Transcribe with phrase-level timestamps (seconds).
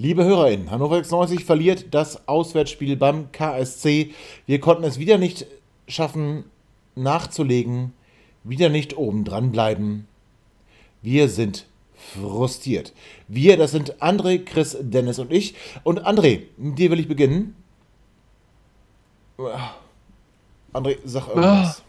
[0.00, 4.14] Liebe HörerInnen, Hannover 96 verliert das Auswärtsspiel beim KSC.
[4.46, 5.44] Wir konnten es wieder nicht
[5.88, 6.44] schaffen,
[6.94, 7.92] nachzulegen,
[8.42, 10.08] wieder nicht oben dran bleiben.
[11.02, 11.66] Wir sind
[12.14, 12.94] frustriert.
[13.28, 15.54] Wir, das sind André, Chris, Dennis und ich.
[15.82, 17.54] Und André, mit dir will ich beginnen.
[20.72, 21.82] André, sag irgendwas.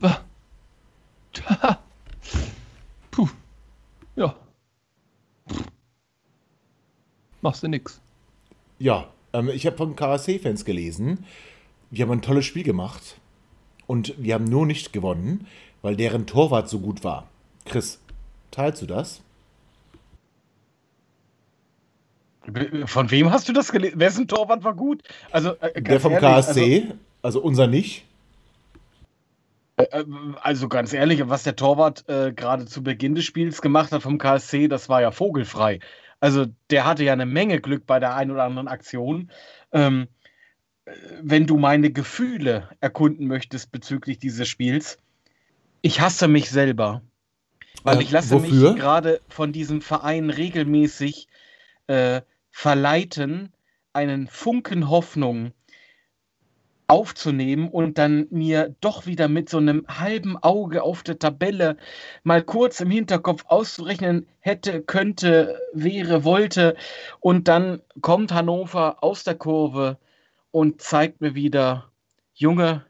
[3.10, 3.28] Puh.
[4.14, 4.36] Ja.
[7.42, 8.00] Machst du nix.
[8.78, 11.24] Ja, ähm, ich habe von KSC-Fans gelesen,
[11.90, 13.16] wir haben ein tolles Spiel gemacht
[13.86, 15.46] und wir haben nur nicht gewonnen,
[15.82, 17.28] weil deren Torwart so gut war.
[17.64, 18.00] Chris,
[18.50, 19.22] teilst du das?
[22.86, 24.00] Von wem hast du das gelesen?
[24.00, 25.02] Wessen Torwart war gut?
[25.30, 28.04] Also, äh, Der vom ehrlich, KSC, also, also, unser nicht.
[29.76, 30.04] Äh, äh,
[30.40, 34.18] also ganz ehrlich, was der Torwart äh, gerade zu Beginn des Spiels gemacht hat vom
[34.18, 35.80] KSC, das war ja vogelfrei.
[36.20, 39.30] Also der hatte ja eine Menge Glück bei der einen oder anderen Aktion.
[39.72, 40.08] Ähm,
[41.22, 44.98] wenn du meine Gefühle erkunden möchtest bezüglich dieses Spiels,
[45.82, 47.02] ich hasse mich selber.
[47.82, 48.72] Weil äh, ich lasse wofür?
[48.72, 51.28] mich gerade von diesem Verein regelmäßig
[51.86, 53.52] äh, verleiten,
[53.92, 55.52] einen Funken Hoffnung
[56.90, 61.76] aufzunehmen und dann mir doch wieder mit so einem halben Auge auf der Tabelle
[62.24, 66.76] mal kurz im Hinterkopf auszurechnen hätte, könnte, wäre, wollte.
[67.20, 69.98] Und dann kommt Hannover aus der Kurve
[70.50, 71.92] und zeigt mir wieder,
[72.34, 72.84] Junge,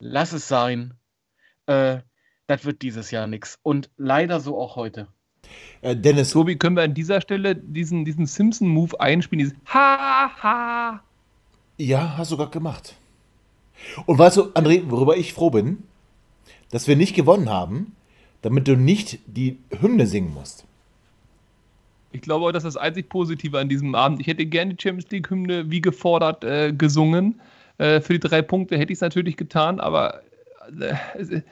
[0.00, 0.92] lass es sein.
[1.64, 2.00] Äh,
[2.46, 3.58] das wird dieses Jahr nichts.
[3.62, 5.08] Und leider so auch heute.
[5.80, 6.30] Äh, Dennis.
[6.30, 9.46] Tobi, können wir an dieser Stelle diesen, diesen Simpson-Move einspielen?
[9.46, 11.02] Dieses Ha, ha.
[11.78, 12.96] Ja, hast du gerade gemacht.
[14.06, 15.82] Und weißt du, André, worüber ich froh bin,
[16.70, 17.94] dass wir nicht gewonnen haben,
[18.42, 20.64] damit du nicht die Hymne singen musst.
[22.12, 24.20] Ich glaube, das ist das einzig Positive an diesem Abend.
[24.20, 27.40] Ich hätte gerne die Champions League-Hymne wie gefordert äh, gesungen.
[27.78, 30.22] Äh, für die drei Punkte hätte ich es natürlich getan, aber
[30.80, 31.42] äh, äh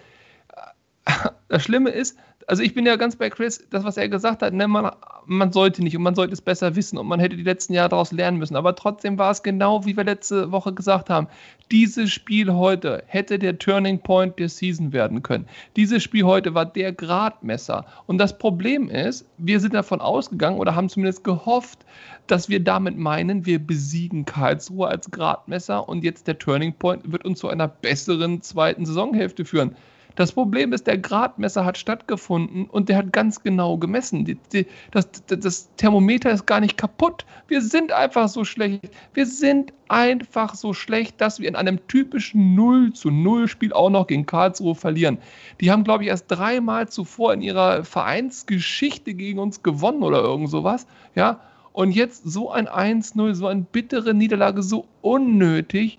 [1.49, 2.17] das Schlimme ist,
[2.47, 4.91] also ich bin ja ganz bei Chris, das, was er gesagt hat, ne, man,
[5.27, 7.89] man sollte nicht und man sollte es besser wissen und man hätte die letzten Jahre
[7.91, 8.57] daraus lernen müssen.
[8.57, 11.29] Aber trotzdem war es genau, wie wir letzte Woche gesagt haben.
[11.71, 15.47] Dieses Spiel heute hätte der Turning Point der Season werden können.
[15.77, 17.87] Dieses Spiel heute war der Gradmesser.
[18.07, 21.85] Und das Problem ist, wir sind davon ausgegangen oder haben zumindest gehofft,
[22.27, 27.25] dass wir damit meinen, wir besiegen Karlsruhe als Gradmesser und jetzt der Turning Point wird
[27.25, 29.77] uns zu einer besseren zweiten Saisonhälfte führen.
[30.15, 34.25] Das Problem ist, der Gradmesser hat stattgefunden und der hat ganz genau gemessen.
[34.25, 37.27] Die, die, das, das, Thermometer ist gar nicht kaputt.
[37.49, 38.91] Wir sind einfach so schlecht.
[39.13, 43.91] Wir sind einfach so schlecht, dass wir in einem typischen 0 zu 0 Spiel auch
[43.91, 45.19] noch gegen Karlsruhe verlieren.
[45.61, 50.51] Die haben, glaube ich, erst dreimal zuvor in ihrer Vereinsgeschichte gegen uns gewonnen oder irgend
[50.51, 50.87] sowas.
[51.17, 51.41] Ja,
[51.73, 55.99] und jetzt so ein 1-0, so eine bittere Niederlage, so unnötig.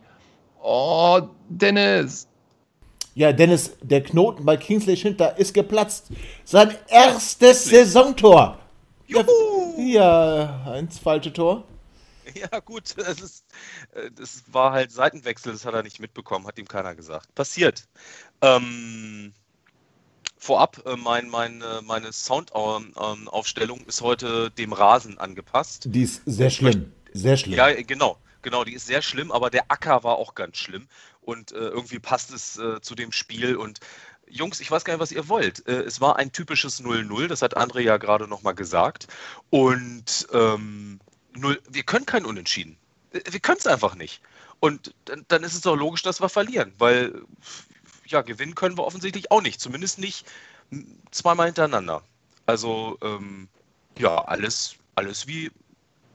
[0.64, 2.30] Oh, Dennis,
[3.16, 6.08] ja, Dennis, der Knoten bei Kingsley Schindler ist geplatzt.
[6.44, 8.60] Sein erstes Saisontor.
[9.08, 9.74] Juhu.
[9.78, 11.64] Ja, eins falsche Tor.
[12.34, 13.46] Ja, gut, das, ist,
[13.94, 17.34] äh, das war halt Seitenwechsel, das hat er nicht mitbekommen, hat ihm keiner gesagt.
[17.36, 17.88] Passiert.
[18.42, 19.32] Ähm,
[20.36, 25.86] vorab, äh, mein, mein, meine Soundaufstellung ist heute dem Rasen angepasst.
[25.88, 26.92] Die ist sehr schlimm.
[27.14, 27.58] Sehr schlimm.
[27.58, 28.18] Ja, genau.
[28.46, 30.88] Genau, die ist sehr schlimm, aber der Acker war auch ganz schlimm
[31.22, 33.80] und äh, irgendwie passt es äh, zu dem Spiel und
[34.30, 35.68] Jungs, ich weiß gar nicht, was ihr wollt.
[35.68, 39.08] Äh, es war ein typisches 0-0, das hat André ja gerade nochmal gesagt.
[39.50, 41.00] Und ähm,
[41.34, 42.78] 0, wir können kein Unentschieden.
[43.12, 44.22] Wir können es einfach nicht.
[44.60, 47.24] Und dann, dann, ist es doch logisch, dass wir verlieren, weil
[48.06, 49.60] ja, gewinnen können wir offensichtlich auch nicht.
[49.60, 50.28] Zumindest nicht
[51.10, 52.04] zweimal hintereinander.
[52.46, 53.50] Also ähm,
[53.98, 55.52] ja, alles, alles wie,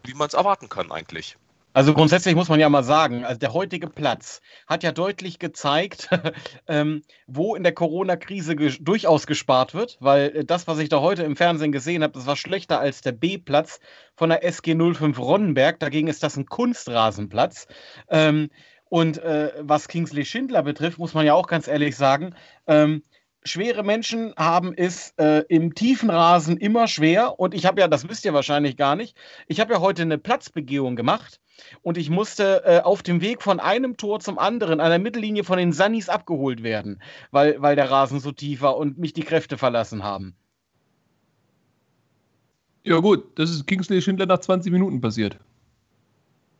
[0.04, 1.36] wie man es erwarten kann eigentlich.
[1.72, 6.08] Also grundsätzlich muss man ja mal sagen, also der heutige Platz hat ja deutlich gezeigt,
[6.66, 11.00] ähm, wo in der Corona-Krise ge durchaus gespart wird, weil äh, das, was ich da
[11.00, 13.78] heute im Fernsehen gesehen habe, das war schlechter als der B-Platz
[14.16, 15.78] von der SG 05 Ronnenberg.
[15.78, 17.68] Dagegen ist das ein Kunstrasenplatz.
[18.08, 18.50] Ähm,
[18.88, 22.34] und äh, was Kingsley Schindler betrifft, muss man ja auch ganz ehrlich sagen,
[22.66, 23.02] ähm,
[23.44, 27.38] schwere Menschen haben es äh, im tiefen Rasen immer schwer.
[27.38, 29.16] Und ich habe ja, das wisst ihr wahrscheinlich gar nicht,
[29.46, 31.40] ich habe ja heute eine Platzbegehung gemacht.
[31.82, 35.44] Und ich musste äh, auf dem Weg von einem Tor zum anderen an der Mittellinie
[35.44, 39.22] von den Sunnies abgeholt werden, weil, weil der Rasen so tief war und mich die
[39.22, 40.34] Kräfte verlassen haben.
[42.82, 45.38] Ja, gut, das ist Kingsley Schindler nach 20 Minuten passiert.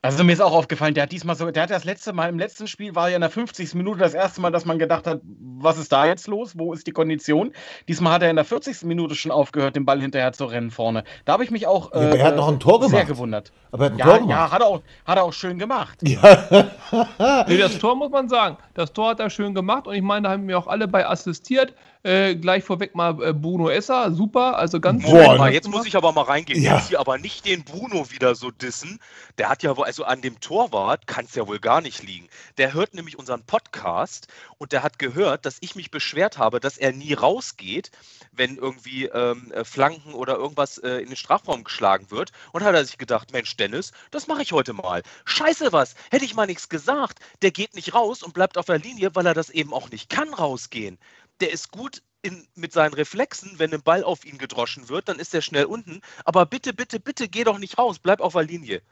[0.03, 2.39] Also mir ist auch aufgefallen, der hat diesmal so, der hat das letzte Mal, im
[2.39, 3.75] letzten Spiel war ja in der 50.
[3.75, 5.21] Minute das erste Mal, dass man gedacht hat,
[5.59, 6.53] was ist da jetzt los?
[6.59, 7.53] Wo ist die Kondition?
[7.87, 8.85] Diesmal hat er in der 40.
[8.85, 11.05] Minute schon aufgehört, den Ball hinterher zu rennen vorne.
[11.27, 13.09] Da habe ich mich auch Ja, aber er hat noch ein Tor sehr gemacht.
[13.09, 13.53] gewundert.
[13.73, 14.53] Aber er hat ein Ja, Tor ja, gemacht.
[14.53, 15.99] hat er, auch, hat er auch schön gemacht.
[16.03, 18.57] Nee, das Tor muss man sagen.
[18.73, 21.07] Das Tor hat er schön gemacht und ich meine, da haben wir auch alle bei
[21.07, 21.75] assistiert.
[22.03, 25.85] Äh, gleich vorweg mal äh, Bruno Esser, super, also ganz Boah, Moment mal, jetzt muss
[25.85, 26.63] ich aber mal reingehen.
[26.63, 26.77] Ja.
[26.77, 29.01] Jetzt hier aber nicht den Bruno wieder so dissen.
[29.37, 32.29] Der hat ja wohl, also an dem Torwart kann es ja wohl gar nicht liegen.
[32.57, 36.79] Der hört nämlich unseren Podcast und der hat gehört, dass ich mich beschwert habe, dass
[36.79, 37.91] er nie rausgeht,
[38.33, 42.33] wenn irgendwie ähm, äh, Flanken oder irgendwas äh, in den Strafraum geschlagen wird.
[42.53, 45.03] Und hat er sich gedacht, Mensch, Dennis, das mache ich heute mal.
[45.27, 47.19] Scheiße was, hätte ich mal nichts gesagt.
[47.43, 50.09] Der geht nicht raus und bleibt auf der Linie, weil er das eben auch nicht
[50.09, 50.99] kann rausgehen
[51.41, 55.19] der ist gut in, mit seinen Reflexen, wenn ein Ball auf ihn gedroschen wird, dann
[55.19, 56.01] ist er schnell unten.
[56.25, 58.83] Aber bitte, bitte, bitte geh doch nicht raus, bleib auf der Linie.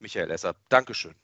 [0.00, 1.14] Michael Esser, Dankeschön.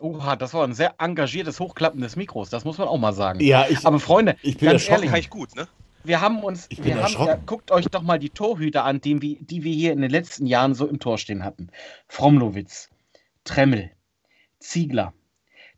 [0.00, 3.40] Oha, das war ein sehr engagiertes Hochklappen des Mikros, das muss man auch mal sagen.
[3.40, 4.94] Ja, ich, Aber Freunde, ich bin ganz erschrocken.
[5.04, 5.68] ehrlich, Kann ich gut, ne?
[6.04, 9.00] wir haben uns, Ich bin wir haben, ja, guckt euch doch mal die Torhüter an,
[9.00, 11.70] die, wir- die wir hier in den letzten Jahren so im Tor stehen hatten.
[12.08, 12.90] Fromlowitz,
[13.44, 13.90] Tremmel,
[14.58, 15.14] Ziegler,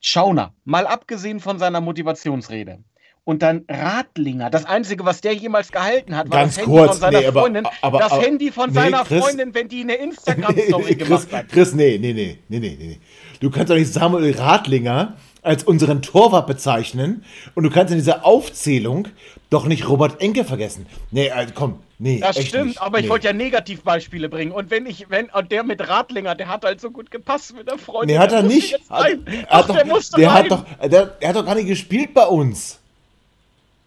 [0.01, 2.83] Schauner, mal abgesehen von seiner Motivationsrede.
[3.29, 4.49] Und dann Radlinger.
[4.49, 7.27] Das Einzige, was der jemals gehalten hat, war Ganz das Handy kurz, von seiner nee,
[7.27, 7.67] aber- Freundin.
[7.83, 11.49] aber- das aber- Handy von nee, seiner Chris- Freundin, wenn die eine Instagram-Story gemacht hat.
[11.51, 12.99] Chris, nee, nee, nee, nee, nee, nee.
[13.41, 17.23] Du kannst doch nicht Samuel Radlinger als unseren Torwart bezeichnen
[17.55, 19.09] und du kannst in dieser Aufzählung
[19.51, 20.87] doch nicht Robert Enke vergessen.
[21.11, 22.21] Nee, also komm, nee.
[22.21, 22.81] Das stimmt, nicht.
[22.81, 23.11] aber ich nee.
[23.11, 24.53] wollte ja Negativbeispiele bringen.
[24.53, 27.69] Und wenn ich, wenn, und der mit Radlinger, der hat halt so gut gepasst mit
[27.69, 28.17] der Freundin.
[28.17, 28.73] Nee, hat er nicht.
[28.89, 29.19] Hat, er
[29.51, 30.37] Ach, doch, der musste der rein.
[30.45, 32.78] hat doch, der, er hat doch gar nicht gespielt bei uns.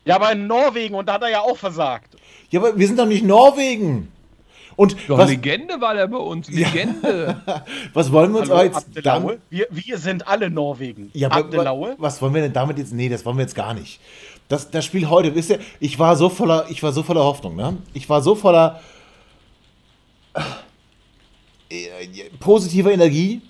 [0.06, 2.15] Ja, aber in Norwegen und da hat er ja auch versagt.
[2.50, 4.12] Ja, aber wir sind doch nicht Norwegen.
[4.77, 7.39] Und Doch, was, Legende war der bei uns, Legende.
[7.94, 9.21] was wollen wir uns aber jetzt Abdelaue?
[9.21, 11.12] damit, Wir, wir sind alle Norwegen.
[11.13, 11.89] Ja, aber Abdelaue?
[11.92, 12.94] wa- was wollen wir denn damit jetzt?
[12.94, 14.00] Nee, das wollen wir jetzt gar nicht.
[14.48, 17.56] Das, das Spiel heute, wisst ihr, ich war so voller, ich war so voller Hoffnung,
[17.56, 17.77] ne?
[17.94, 18.80] Ich war so voller
[21.69, 21.86] äh,
[22.39, 23.42] positiver Energie.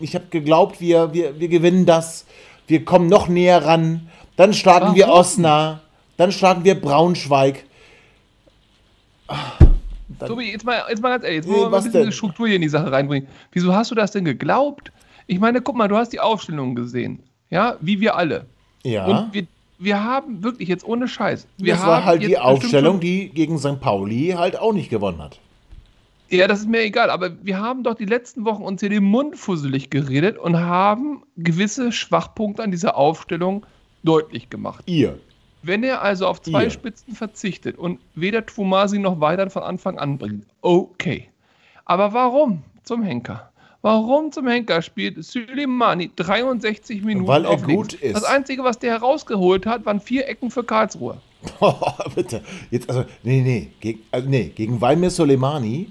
[0.00, 2.26] Ich habe geglaubt, wir, wir, wir gewinnen das.
[2.66, 4.08] Wir kommen noch näher ran.
[4.38, 5.20] Dann schlagen wir Warum?
[5.20, 5.80] Osnabrück.
[6.16, 7.64] Dann schlagen wir Braunschweig.
[10.20, 12.04] Tobi, jetzt mal, jetzt mal ganz ehrlich, jetzt Nee, wollen wir mal was ein bisschen
[12.04, 12.12] denn?
[12.12, 13.28] Struktur hier in die Sache reinbringen.
[13.52, 14.92] Wieso hast du das denn geglaubt?
[15.26, 17.20] Ich meine, guck mal, du hast die Aufstellung gesehen.
[17.50, 18.46] Ja, wie wir alle.
[18.84, 19.06] Ja.
[19.06, 19.46] Und wir,
[19.78, 21.46] wir haben wirklich jetzt ohne Scheiß.
[21.56, 23.80] Wir das war halt die Aufstellung, die gegen St.
[23.80, 25.40] Pauli halt auch nicht gewonnen hat.
[26.30, 29.04] Ja, das ist mir egal, aber wir haben doch die letzten Wochen uns hier den
[29.04, 33.64] Mund fusselig geredet und haben gewisse Schwachpunkte an dieser Aufstellung
[34.02, 34.84] deutlich gemacht.
[34.86, 35.18] Ihr.
[35.62, 36.70] Wenn er also auf zwei Ihr.
[36.70, 41.28] Spitzen verzichtet und weder Twumasi noch Weidern von Anfang an bringt, okay.
[41.84, 43.50] Aber warum zum Henker?
[43.80, 47.94] Warum zum Henker spielt Süleimani 63 Minuten Weil er auf gut links?
[47.94, 48.16] ist.
[48.16, 51.18] Das Einzige, was der herausgeholt hat, waren vier Ecken für Karlsruhe.
[52.14, 52.42] Bitte.
[52.70, 55.90] Jetzt, also, nee, nee, gegen, also, nee, gegen Valmir Soleimani,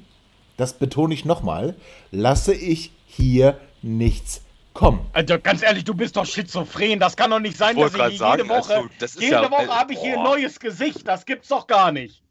[0.58, 1.76] das betone ich nochmal,
[2.12, 4.42] lasse ich hier nichts
[4.78, 5.06] kommen.
[5.12, 7.00] Also ganz ehrlich, du bist doch schizophren.
[7.00, 9.34] Das kann doch nicht sein, Ich dass ich jede sagen, Woche, also, das ist jede
[9.34, 11.08] ja- Woche habe ich hier ein neues Gesicht.
[11.08, 12.22] Das gibt's doch gar nicht.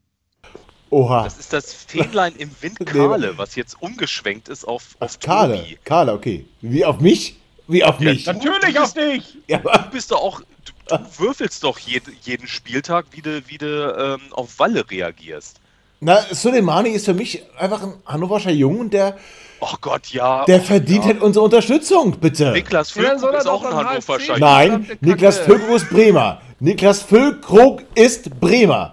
[0.90, 1.24] Oha.
[1.24, 5.78] Das ist das Fähnlein im Wind Kahle, was jetzt umgeschwenkt ist auf, auf Kahle, Tobi.
[5.84, 6.46] Kahle, okay.
[6.60, 7.36] Wie auf mich?
[7.66, 8.24] Wie auf Ja, mich.
[8.26, 9.38] Natürlich du auf dich.
[9.48, 13.58] Ja, Du bist doch auch, du, du würfelst doch jed, jeden Spieltag, wie du, wie
[13.58, 15.58] du ähm, auf Walle reagierst.
[15.98, 19.18] na, Soleimani ist für mich einfach ein Hannoverscher Jung und der,
[19.60, 20.44] Ach Gott, ja.
[20.44, 22.52] der verdient halt unsere Unterstützung, bitte.
[22.52, 24.38] Niklas Ja, Füllkrug soll ist auch ein Hannover HSC Scheich.
[24.38, 25.38] Nein, Niklas.
[25.38, 26.40] Füllkrug ist Bremer.
[26.60, 28.92] Niklas Füllkrug ist Bremer.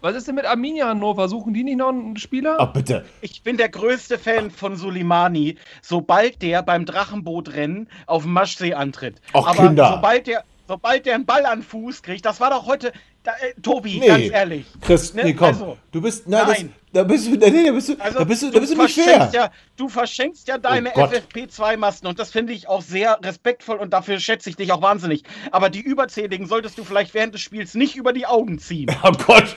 [0.00, 1.28] Was ist denn mit Arminia Hannover?
[1.28, 2.56] Suchen die nicht noch einen Spieler?
[2.58, 3.04] Ach, bitte.
[3.20, 9.20] Ich bin der größte Fan von Suleimani, sobald der beim Drachenbootrennen auf dem Maschsee antritt.
[9.32, 9.92] Ach, Aber Kinder.
[9.94, 12.92] sobald der, sobald der einen Ball an Fuß kriegt, das war doch heute,
[13.24, 14.06] da, äh, Tobi, Nee.
[14.06, 14.66] ganz ehrlich.
[14.80, 15.24] Chris, Ne?
[15.24, 15.48] nee, komm.
[15.48, 16.72] Also, du bist, na, das, nein.
[16.92, 18.94] da bist du, nee, da bist du, Also, da bist du, da bist du nicht
[18.94, 19.04] fair.
[19.04, 21.12] verschenkst Ja, du verschenkst ja deine Oh Gott.
[21.14, 25.22] FFP2-Masten und das finde ich auch sehr respektvoll und dafür schätze ich dich auch wahnsinnig.
[25.52, 28.90] Aber die überzähligen solltest du vielleicht während des Spiels nicht über die Augen ziehen.
[29.04, 29.56] Oh Gott,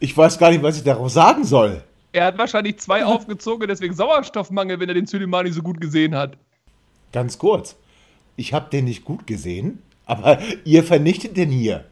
[0.00, 1.82] ich weiß gar nicht, was ich darauf sagen soll.
[2.12, 6.36] Er hat wahrscheinlich zwei aufgezogen, deswegen Sauerstoffmangel, wenn er den Süleimani so gut gesehen hat.
[7.12, 7.76] Ganz kurz.
[8.36, 11.84] Ich habe den nicht gut gesehen, aber ihr vernichtet den hier.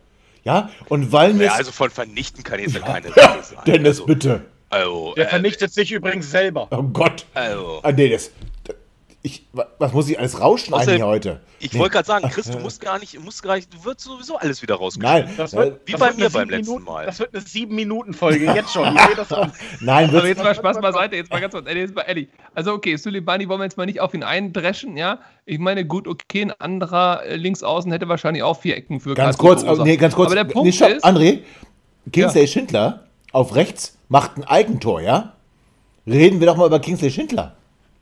[0.45, 1.45] Ja, und weil mir.
[1.45, 3.59] Ja, also von vernichten kann jetzt ja keine Rede sein.
[3.67, 4.43] Dennis, also, bitte.
[4.71, 6.69] Also, Der äh, vernichtet sich übrigens selber.
[6.71, 7.27] Oh Gott.
[7.35, 7.81] also.
[7.83, 8.31] Ah, nee, das.
[9.23, 11.41] Ich, wa- was muss ich alles rausschneiden Außerdem- hier heute?
[11.59, 11.79] Ich Nee.
[11.79, 14.63] wollte gerade sagen, Chris, du musst gar nicht, musst gar nicht, du wirst sowieso alles
[14.63, 15.27] wieder rausgeschnitten.
[15.27, 17.05] Nein, Das äh, wird, Wie das bei mir beim sieben letzten Minuten, Mal.
[17.05, 18.97] Das wird eine sieben Minuten Folge jetzt schon.
[18.97, 19.53] Ich das schon.
[19.81, 22.29] nein, Also jetzt mal Spaß beiseite, jetzt mal ganz kurz, ehrlich, jetzt mal ehrlich.
[22.55, 25.19] Also okay, Soleimani wollen wir jetzt mal nicht auf ihn eindreschen, ja.
[25.45, 29.37] Ich meine, gut, okay, ein anderer äh, Linksaußen hätte wahrscheinlich auch vier Ecken für ganz
[29.37, 29.87] kurz, verursacht.
[29.87, 30.29] nee, ganz kurz.
[30.29, 31.41] Aber der Punkt nee, stopp, ist, André,
[32.11, 35.35] Kingsley Schindler auf rechts macht ein Eigentor, ja?
[36.07, 37.55] Reden wir doch mal über Kingsley Schindler.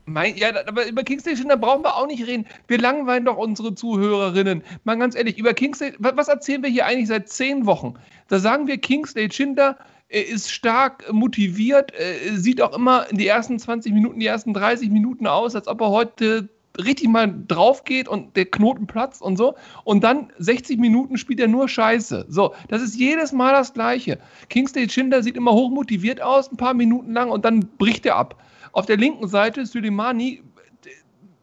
[0.09, 2.45] Mein, ja, aber über Kingsley Schindler brauchen wir auch nicht reden.
[2.67, 4.63] Wir langweilen doch unsere Zuhörerinnen.
[4.83, 7.93] Mal ganz ehrlich, über Kingsley, was, erzählen wir hier eigentlich seit zehn Wochen?
[8.27, 9.77] Da sagen wir, Kingsley Schindler
[10.09, 14.53] äh, ist stark motiviert, äh, sieht auch immer in die ersten 20 Minuten, die ersten
[14.53, 19.21] 30 Minuten aus, als ob er heute richtig mal drauf geht und der Knoten platzt
[19.21, 19.55] und so.
[19.83, 22.25] Und dann 60 Minuten spielt er nur Scheiße.
[22.29, 24.17] So, das ist jedes Mal das Gleiche.
[24.49, 28.41] Kingsley Schindler sieht immer hochmotiviert aus, ein paar Minuten lang und dann bricht er ab.
[28.71, 30.43] Auf der linken Seite Suleimani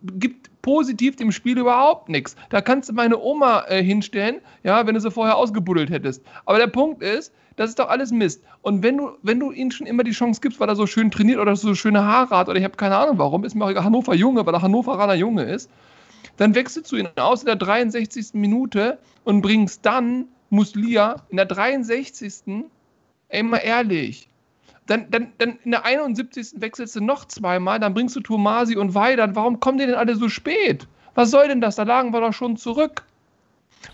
[0.02, 2.36] gibt positiv dem Spiel überhaupt nichts.
[2.50, 6.22] Da kannst du meine Oma äh, hinstellen, ja, wenn du sie vorher ausgebuddelt hättest.
[6.44, 8.42] Aber der Punkt ist, das ist doch alles Mist.
[8.62, 11.10] Und wenn du, wenn du ihm schon immer die Chance gibst, weil er so schön
[11.10, 13.70] trainiert oder so schöne Haare hat oder ich habe keine Ahnung warum, ist mir auch
[13.70, 15.70] egal, Hannover Junge, weil er Hannoveraner Junge ist,
[16.36, 18.34] dann wechselst du ihn aus in der 63.
[18.34, 22.64] Minute und bringst dann Muslia in der 63.
[23.28, 24.28] Ey, mal ehrlich.
[24.86, 26.54] Dann, dann, dann in der 71.
[26.60, 29.34] wechselst du noch zweimal, dann bringst du Tomasi und Weidern.
[29.34, 30.86] Warum kommen die denn alle so spät?
[31.14, 31.76] Was soll denn das?
[31.76, 33.02] Da lagen wir doch schon zurück.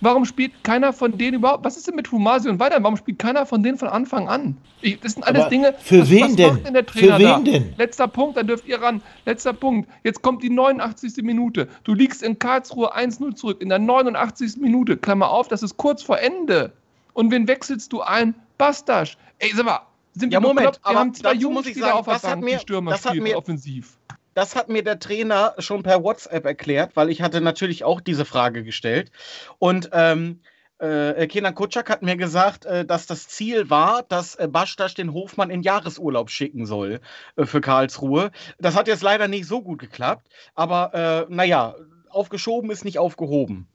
[0.01, 1.65] Warum spielt keiner von denen überhaupt?
[1.65, 2.83] Was ist denn mit Tomasi und Weidern?
[2.83, 4.57] Warum spielt keiner von denen von Anfang an?
[4.81, 5.75] Ich, das sind alles Aber Dinge.
[5.81, 6.75] für was, wen was denn?
[6.75, 7.39] der Für wen da?
[7.39, 7.75] denn?
[7.77, 9.03] Letzter Punkt, dann dürft ihr ran.
[9.27, 9.89] Letzter Punkt.
[10.03, 11.23] Jetzt kommt die 89.
[11.23, 11.69] Minute.
[11.85, 13.61] Du liegst in Karlsruhe 1-0 zurück.
[13.61, 14.57] In der 89.
[14.59, 16.73] Minute, Klammer auf, das ist kurz vor Ende.
[17.13, 18.35] Und wen wechselst du ein?
[18.59, 19.17] Bastasch.
[19.39, 19.81] Ey, sag mal,
[20.15, 20.77] sind Ja, wir Moment?
[20.83, 22.51] Wir aber haben zwei dazu muss ich Jugendspieler sagen, auf der das hat Bank, mir-
[22.57, 23.99] die Stürmer das hat spielen mir- offensiv.
[24.35, 28.25] Das hat mir der Trainer schon per WhatsApp erklärt, weil ich hatte natürlich auch diese
[28.25, 29.11] Frage gestellt.
[29.59, 30.41] Und ähm,
[30.79, 35.13] äh, Kenan Kutschak hat mir gesagt, äh, dass das Ziel war, dass äh, Bastasch den
[35.13, 37.01] Hofmann in Jahresurlaub schicken soll
[37.37, 38.31] äh, für Karlsruhe.
[38.59, 41.75] Das hat jetzt leider nicht so gut geklappt, aber äh, naja,
[42.09, 43.69] aufgeschoben ist nicht aufgehoben.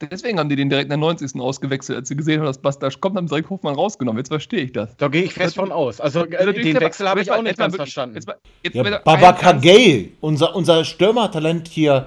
[0.00, 1.40] Deswegen haben die den direkt in der 90.
[1.40, 1.96] ausgewechselt.
[1.98, 4.18] Als sie gesehen haben, dass Bastasch kommt, haben sie direkt Hofmann rausgenommen.
[4.18, 4.96] Jetzt verstehe ich das.
[4.96, 6.00] Da gehe ich fest von aus.
[6.00, 6.80] Also Das ist äh, den clever.
[6.82, 8.14] Wechsel habe ich auch nicht ganz wirklich- verstanden.
[8.14, 8.82] Jetzt mal, jetzt Ja,
[9.50, 12.06] Ernst- Gay, unser, unser Stürmertalent hier.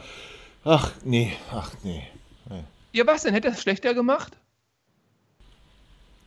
[0.63, 2.03] Ach, nee, ach, nee.
[2.93, 3.33] Ja, was denn?
[3.33, 4.37] Hätte er es schlechter gemacht?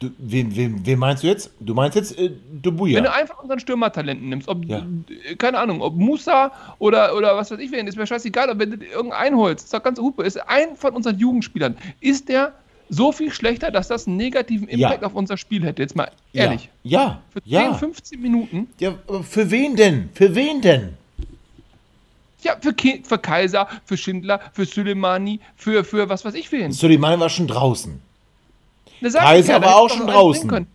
[0.04, 1.50] Du, wen, wen, wen meinst du jetzt?
[1.60, 2.30] Du meinst jetzt äh,
[2.62, 2.96] Dubuya?
[2.96, 4.84] Wenn du einfach unseren Stürmertalenten nimmst, ob, Ja.
[5.28, 8.60] äh, keine Ahnung, ob Musa oder, oder was weiß ich wen, ist mir scheißegal, aber
[8.60, 12.52] wenn du irgendeinen holst, ist doch ganz Hupe, ist ein von unseren Jugendspielern, ist der
[12.90, 14.88] so viel schlechter, dass das einen negativen Ja.
[14.88, 15.80] Impact auf unser Spiel hätte?
[15.82, 16.44] Jetzt mal ja.
[16.44, 16.68] ehrlich.
[16.82, 17.74] Ja, Für 10, ja.
[17.74, 18.68] 15 Minuten?
[18.78, 18.94] ja.
[19.22, 20.10] Für wen denn?
[20.14, 20.90] Für wen denn?
[22.42, 26.72] Ja, für, Ki für Kaiser, für Schindler, für Suleimani, für, für was weiß ich wen.
[26.72, 28.00] Suleiman war schon draußen.
[29.00, 30.66] Kaiser war auch du schon draußen.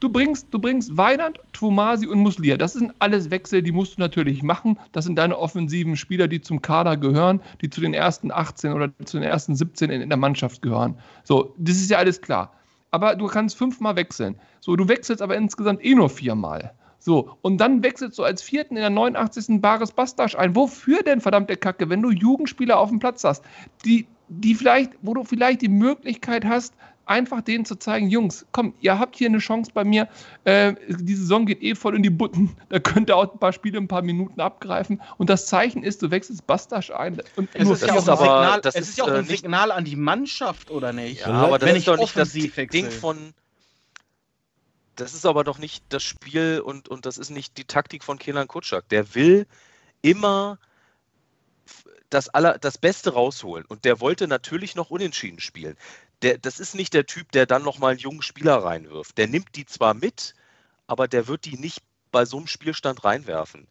[0.00, 2.58] Du bringst, du bringst Weinand, Twumasi und Muslia.
[2.58, 4.78] Das sind alles Wechsel, die musst du natürlich machen.
[4.92, 8.90] Das sind deine offensiven Spieler, die zum Kader gehören, die zu den ersten 18 oder
[9.04, 10.98] zu den ersten 17 in, in der Mannschaft gehören.
[11.24, 12.52] So, das ist ja alles klar.
[12.90, 14.36] Aber du kannst fünfmal wechseln.
[14.60, 16.72] So, du wechselst aber insgesamt eh nur viermal.
[16.98, 19.60] So, und dann wechselst du als vierten in der 89.
[19.60, 20.54] Bares Bastasch ein.
[20.56, 23.44] Wofür denn, verdammte Kacke, wenn du Jugendspieler auf dem Platz hast,
[23.84, 26.74] die, die vielleicht, wo du vielleicht die Möglichkeit hast,
[27.06, 30.08] einfach denen zu zeigen, Jungs, komm, ihr habt hier eine Chance bei mir,
[30.44, 33.52] äh, die Saison geht eh voll in die Butten, da könnt ihr auch ein paar
[33.52, 37.68] Spiele, ein paar Minuten abgreifen und das Zeichen ist, du wechselst Bastasch ein und Es
[37.70, 39.12] ist das ja auch ist ein aber- Signal, das es ist, ist ja auch äh,
[39.18, 41.20] ein nicht- Signal an die Mannschaft, oder nicht?
[41.20, 43.32] Ja, aber das Wenn ist ich doch nicht das offensiv Ding von.
[44.96, 48.18] Das ist aber doch nicht das Spiel und, und das ist nicht die Taktik von
[48.18, 48.88] Kenan Kutschak.
[48.88, 49.46] Der will
[50.00, 50.58] immer
[52.08, 55.76] das, aller, das Beste rausholen und der wollte natürlich noch unentschieden spielen.
[56.22, 59.18] Der, das ist nicht der Typ, der dann nochmal einen jungen Spieler reinwirft.
[59.18, 60.34] Der nimmt die zwar mit,
[60.86, 61.80] aber der wird die nicht
[62.10, 63.66] bei so einem Spielstand reinwerfen.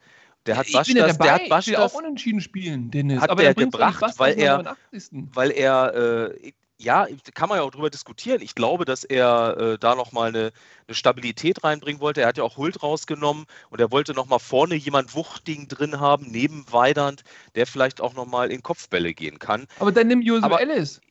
[0.45, 3.19] Der hat bin ja der hat Bastas, auch unentschieden spielen, Dennis.
[3.19, 4.59] hat aber der gebracht, weil er-
[4.91, 5.29] 89..
[5.33, 8.41] weil er, äh, ja, kann man ja auch drüber diskutieren.
[8.41, 10.51] Ich glaube, dass er äh, da nochmal eine,
[10.87, 12.21] eine Stabilität reinbringen wollte.
[12.21, 16.27] Er hat ja auch Hult rausgenommen und er wollte nochmal vorne jemand Wuchtigen drin haben,
[16.29, 17.23] neben Weidand,
[17.55, 19.65] der vielleicht auch nochmal in Kopfbälle gehen kann.
[19.79, 21.01] Aber dann nimm Josu Aber- Ellis.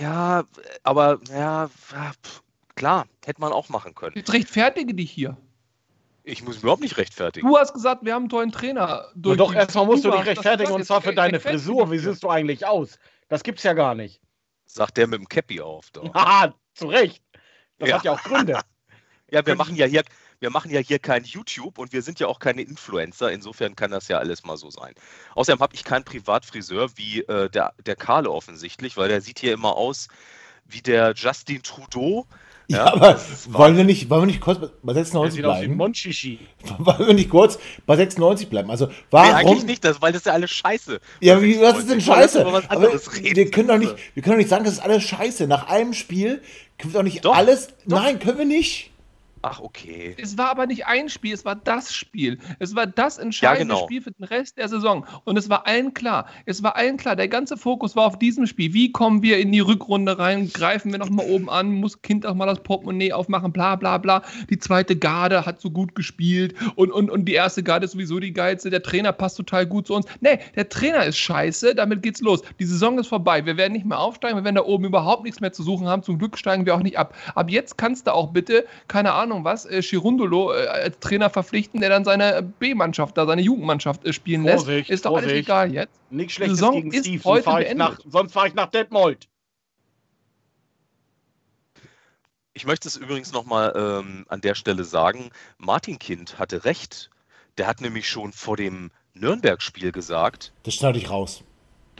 [0.00, 0.44] Ja,
[0.82, 2.42] aber ja, pff,
[2.74, 4.16] klar, hätte man auch machen können.
[4.16, 5.36] Jetzt rechtfertige dich hier.
[6.24, 7.46] Ich muss mich überhaupt nicht rechtfertigen.
[7.46, 9.06] Du hast gesagt, wir haben einen tollen Trainer.
[9.14, 11.90] Durch doch, erstmal musst du dich rechtfertigen und zwar für deine Frisur.
[11.90, 12.98] Wie siehst du eigentlich aus?
[13.28, 14.20] Das gibt's ja gar nicht.
[14.66, 15.90] Sagt der mit dem Cappy auf.
[15.92, 16.02] Doch.
[16.14, 17.22] Haha, zu Recht.
[17.78, 17.96] Das Ja.
[17.96, 18.58] hat ja auch Gründe.
[19.28, 20.04] Ja, wir machen ja hier,
[20.40, 23.30] wir machen ja hier kein YouTube und wir sind ja auch keine Influencer.
[23.32, 24.94] Insofern kann das ja alles mal so sein.
[25.34, 29.52] Außerdem habe ich keinen Privatfriseur wie äh, der, der Karle offensichtlich, weil der sieht hier
[29.54, 30.08] immer aus
[30.68, 32.26] wie der Justin Trudeau.
[32.68, 35.44] Ja, aber das ist wollen wir, nicht, wollen wir nicht kurz bei Das 96 sieht
[35.44, 35.76] aus wie bleiben?
[35.76, 36.40] Monchichi.
[36.78, 38.72] Wollen wir nicht kurz bei 96 bleiben?
[38.72, 39.34] Also Nee, warum?
[39.36, 41.00] eigentlich nicht, das, weil das ist ja alles scheiße.
[41.20, 42.44] Ja, wie, was ist denn scheiße?
[42.44, 45.46] Aber wir können doch nicht, wir können doch nicht sagen, das ist alles scheiße.
[45.46, 46.42] Nach einem Spiel
[46.76, 47.68] können wir doch nicht Doch, alles.
[47.86, 48.02] doch.
[48.02, 48.90] Nein, können wir nicht.
[49.48, 50.16] Ach, okay.
[50.20, 52.38] Es war aber nicht ein Spiel, es war das Spiel.
[52.58, 53.84] Es war das entscheidende genau.
[53.84, 55.06] Spiel für den Rest der Saison.
[55.22, 56.26] Und es war allen klar.
[56.46, 57.14] Es war allen klar.
[57.14, 58.74] Der ganze Fokus war auf diesem Spiel.
[58.74, 60.50] Wie kommen wir in die Rückrunde rein?
[60.52, 61.70] Greifen wir nochmal oben an?
[61.70, 63.52] Muss Kind auch mal das Portemonnaie aufmachen?
[63.52, 64.22] Bla, bla, bla.
[64.50, 66.56] Die zweite Garde hat so gut gespielt.
[66.74, 68.70] Und, und, und die erste Garde ist sowieso die geilste.
[68.70, 70.06] Der Trainer passt total gut zu uns.
[70.22, 71.76] Nee, der Trainer ist scheiße.
[71.76, 72.42] Damit geht's los.
[72.58, 73.46] Die Saison ist vorbei.
[73.46, 74.36] Wir werden nicht mehr aufsteigen.
[74.36, 76.02] Wir werden da oben überhaupt nichts mehr zu suchen haben.
[76.02, 77.14] Zum Glück steigen wir auch nicht ab.
[77.36, 81.80] Ab jetzt kannst du auch bitte, keine Ahnung was, äh, Chirundolo äh, als Trainer verpflichten,
[81.80, 84.90] der dann seine B-Mannschaft da, seine Jugendmannschaft äh, spielen Vorsicht, lässt.
[84.90, 85.44] Ist doch alles Vorsicht.
[85.46, 86.00] egal jetzt.
[86.10, 88.66] Nichts Schlechtes Saison gegen ist Steve, heute sonst fahre ich, nach- sonst fahr ich nach
[88.70, 89.28] Detmold.
[92.54, 97.10] Ich möchte es übrigens nochmal ähm, an der Stelle sagen, Martin Kind hatte recht.
[97.58, 101.42] Der hat nämlich schon vor dem Nürnberg-Spiel gesagt, Das schneide ich raus.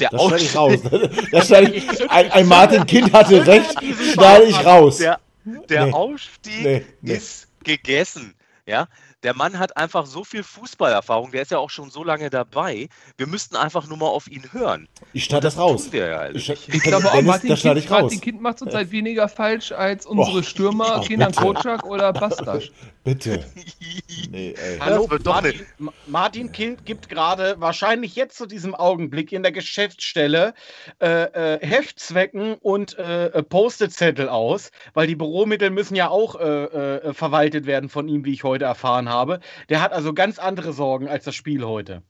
[0.01, 1.01] der Das schneide ich Aus- raus.
[1.33, 3.75] Das schneide ich, ein, ein Martin Kind hatte recht,
[4.15, 4.99] schneide ich raus.
[4.99, 5.21] Der,
[5.69, 5.93] der Nee.
[5.93, 7.15] Aufstieg Nee, nee.
[7.15, 8.35] ist gegessen.
[8.67, 8.89] Ja,
[9.23, 12.89] der Mann hat einfach so viel Fußballerfahrung, der ist ja auch schon so lange dabei.
[13.17, 14.89] Wir müssten einfach nur mal auf ihn hören.
[15.13, 15.85] Ich schneide das raus.
[15.85, 16.69] Tun wir ja Ich, nicht.
[16.75, 18.03] Ich glaube auch, Martin, das kind, ich raus.
[18.03, 21.41] Martin Kind macht zurzeit weniger falsch als unsere Och, Stürmer oh, Kenan bitte.
[21.43, 22.71] Kocak oder Bastasch.
[23.07, 23.45] Bitte.
[24.33, 24.79] Nee, ey.
[24.81, 29.53] Hallo, Das Martin, Ma- Martin Kind gibt gerade wahrscheinlich jetzt zu diesem Augenblick in der
[29.53, 30.55] Geschäftsstelle
[31.01, 36.65] äh, äh, Heftzwecken und äh, äh, Post-it-Zettel aus, weil die Büromittel müssen ja auch äh,
[36.65, 39.16] äh, verwaltet werden von ihm, wie ich heute erfahren habe.
[39.69, 42.03] Der hat also ganz andere Sorgen als das Spiel heute.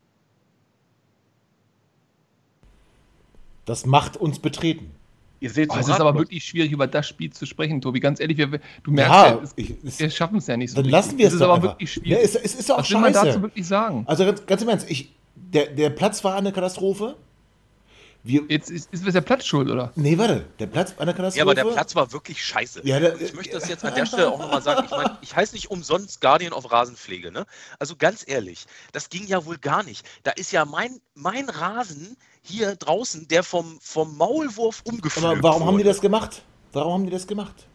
[3.64, 4.92] Das macht uns betreten.
[5.40, 8.00] Ihr seht Oh, es ist aber wirklich schwierig, über das Spiel zu sprechen, Tobi.
[8.00, 10.70] Ganz ehrlich, wir, du merkst Ja, ja, es, ich, es, wir schaffen es ja nicht
[10.70, 10.76] so.
[10.76, 10.92] dann richtig.
[10.92, 11.68] lassen wir es ist doch aber einfach.
[11.80, 12.24] wirklich Ja, schwierig.
[12.24, 13.42] es, es ist auch Was will man dazu scheiße.
[13.42, 14.04] wirklich sagen?
[14.06, 17.16] Also ganz, ganz im Ernst, ich, der, der Platz war eine Katastrophe.
[18.26, 19.92] Wir, Jetzt ist, ist der Platz schuld, oder?
[19.94, 21.38] nee, warte, der Platz war eine Katastrophe.
[21.38, 22.80] Ja, aber der Platz war wirklich scheiße.
[22.84, 24.84] Ja, der- Und ich möchte das jetzt an der Stelle auch nochmal sagen.
[24.84, 27.30] Ich meine, ich heiße nicht umsonst Guardian of Rasenpflege.
[27.30, 27.46] Ne?
[27.78, 30.04] Also ganz ehrlich, das ging ja wohl gar nicht.
[30.24, 35.62] Da ist ja mein, mein Rasen hier draußen, der vom, vom Maulwurf umgepflügt Aber warum
[35.64, 35.90] haben die wurde.
[35.90, 36.42] das gemacht?
[36.72, 37.66] Warum haben die das gemacht?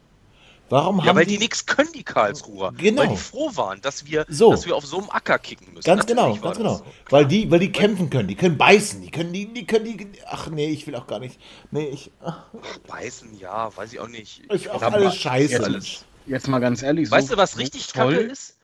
[0.72, 2.72] Warum Ja, haben weil die, die nichts können, die Karlsruher.
[2.78, 3.02] Genau.
[3.02, 4.52] Weil die froh waren, dass wir, So.
[4.52, 5.86] dass wir auf so einem Acker kicken müssen.
[5.86, 6.76] Ganz genau, Natürlich war ganz genau.
[6.78, 6.86] so.
[7.10, 10.08] Weil die, weil die kämpfen können, die können beißen, die können die, die können die.
[10.26, 11.40] Ach nee, ich will auch gar nicht.
[11.72, 12.10] Nee, ich.
[12.24, 12.46] Ach,
[12.88, 14.44] Beißen, ja, weiß ich auch nicht.
[14.52, 15.52] ich auch alles scheiße.
[15.54, 16.06] jetzt- alles.
[16.26, 17.10] Jetzt mal ganz ehrlich.
[17.10, 18.14] so- Weißt du, was richtig toll?
[18.16, 18.56] kacke ist?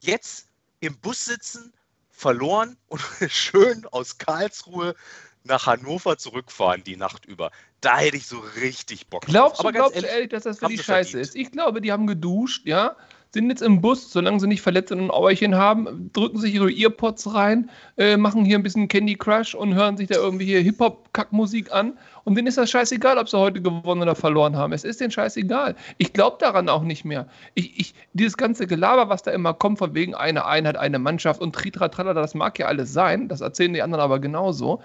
[0.00, 0.46] Jetzt
[0.80, 1.72] im Bus sitzen,
[2.10, 4.94] verloren und schön aus Karlsruhe
[5.44, 7.50] nach Hannover zurückfahren die Nacht über.
[7.80, 9.32] Da hätte ich so richtig Bock drauf.
[9.32, 11.28] Glaubst du, Aber ganz glaubst du ehrlich, dass das für die Scheiße verdient.
[11.28, 11.36] ist?
[11.36, 12.96] Ich glaube, die haben geduscht, ja,
[13.30, 16.70] sind jetzt im Bus, solange sie nicht verletzt und ein Auerchen haben, drücken sich ihre
[16.70, 20.60] Earpods rein, äh, machen hier ein bisschen Candy Crush und hören sich da irgendwie hier
[20.60, 21.98] Hip-Hop-Kackmusik an.
[22.24, 24.72] Und denen ist das scheißegal, ob sie heute gewonnen oder verloren haben.
[24.72, 25.76] Es ist denen scheißegal.
[25.98, 27.26] Ich glaube daran auch nicht mehr.
[27.54, 31.40] Ich, ich, dieses ganze Gelaber, was da immer kommt, von wegen eine Einheit, eine Mannschaft
[31.40, 34.82] und Tritra, das mag ja alles sein, das erzählen die anderen aber genauso.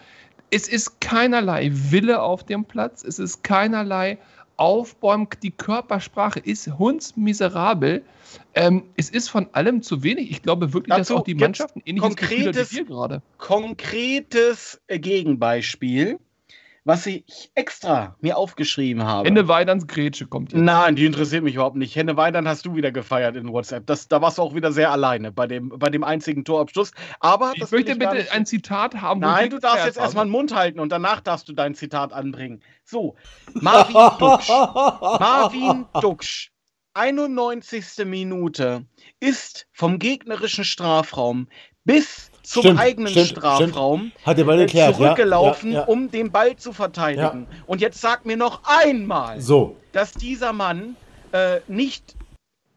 [0.53, 4.19] Es ist keinerlei Wille auf dem Platz, es ist keinerlei
[4.55, 8.03] Aufbäumen, die Körpersprache ist hundsmiserabel.
[8.53, 10.29] Ähm, es ist von allem zu wenig.
[10.29, 13.21] Ich glaube wirklich, Dazu dass auch die Mannschaften ähnliches Gefühl hat konkretes- wie wir gerade.
[13.39, 16.19] Konkretes Gegenbeispiel,
[16.85, 17.23] was ich
[17.55, 19.27] extra mir aufgeschrieben habe.
[19.27, 20.61] Ende Weidans Grätsche kommt jetzt.
[20.61, 21.95] Nein, die interessiert mich überhaupt nicht.
[21.95, 23.85] Henne Weidern hast du wieder gefeiert in WhatsApp.
[23.87, 26.91] Das, da warst du auch wieder sehr alleine bei dem, bei dem einzigen Torabschluss.
[27.21, 29.21] Aber Ich möchte gar bitte nicht- ein Zitat haben.
[29.21, 31.73] wo Nein, ich du darfst jetzt erstmal den Mund halten und danach darfst du dein
[31.73, 32.61] Zitat anbringen.
[32.83, 33.15] So,
[33.53, 34.49] Marvin Duksch.
[34.49, 36.49] Marvin Duksch.
[36.95, 38.05] 91.
[38.05, 38.85] Minute
[39.19, 41.47] ist vom gegnerischen Strafraum
[41.85, 45.85] bis zum Stimmt, eigenen stimmt, Strafraum äh, geklärt, ja, zurückgelaufen, ja, ja.
[45.85, 47.47] um den Ball zu verteidigen.
[47.65, 50.95] Und jetzt sag mir noch einmal, So, dass dieser Mann
[51.31, 52.15] äh, nicht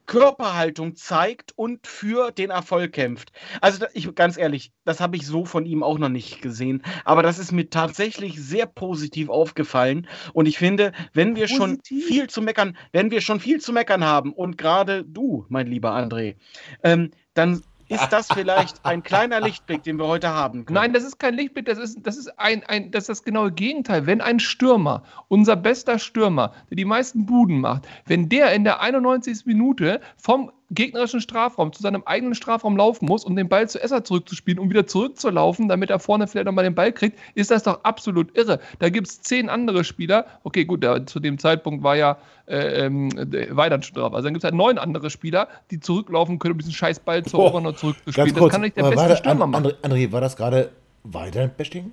[0.06, 3.32] Körperhaltung zeigt und für den Erfolg kämpft.
[3.60, 7.22] Also ich ganz ehrlich, das habe ich so von ihm auch noch nicht gesehen, aber
[7.22, 12.06] das ist mir tatsächlich sehr positiv aufgefallen und ich finde, wenn wir schon Positiv?
[12.06, 15.90] viel zu meckern, wenn wir schon viel zu meckern haben und gerade du, mein lieber
[15.90, 16.36] André,
[16.84, 20.74] ähm, dann ist das vielleicht ein kleiner Lichtblick, den wir heute haben können?
[20.74, 23.52] Nein, das ist kein Lichtblick, das ist, das ist ein, ein, das ist das genaue
[23.52, 24.06] Gegenteil.
[24.06, 28.80] Wenn ein Stürmer, unser bester Stürmer, der die meisten Buden macht, wenn der in der
[28.80, 29.46] 91.
[29.46, 34.02] Minute vom gegnerischen Strafraum zu seinem eigenen Strafraum laufen muss, um den Ball zu Esser
[34.02, 37.84] zurückzuspielen, um wieder zurückzulaufen, damit er vorne vielleicht nochmal den Ball kriegt, ist das doch
[37.84, 38.58] absolut irre.
[38.80, 40.26] Da gibt es zehn andere Spieler.
[40.42, 43.10] Okay, gut, da, zu dem Zeitpunkt war ja äh, ähm,
[43.50, 44.12] Weidand schon drauf.
[44.12, 47.24] Also dann gibt es halt neun andere Spieler, die zurücklaufen können, um diesen scheiß Ball
[47.24, 48.34] zu erobern und zurückzuspielen.
[48.34, 49.66] Kurz, das kann nicht der beste war da- Stürmer machen.
[49.66, 50.70] André, André, war das gerade
[51.04, 51.92] Weidand-Bashing?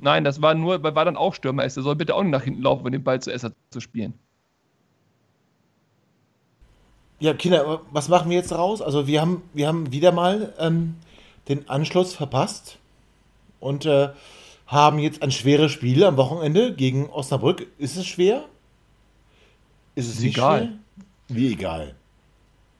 [0.00, 1.76] Nein, das war nur, weil Weidand auch Stürmer ist.
[1.76, 4.14] Der soll bitte auch nicht nach hinten laufen, um den Ball zu Esser zu spielen.
[7.20, 8.82] Ja, Kinder, was machen wir jetzt daraus?
[8.82, 10.96] Also wir haben, wir haben wieder mal ähm,
[11.48, 12.78] den Anschluss verpasst
[13.60, 14.10] und äh,
[14.66, 17.66] haben jetzt ein schweres Spiel am Wochenende gegen Osnabrück.
[17.78, 18.44] Ist es schwer?
[19.94, 20.60] Ist es Ist nicht egal.
[20.60, 20.78] schwer?
[21.28, 21.94] Wie egal?